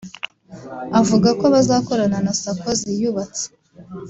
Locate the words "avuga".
0.99-1.29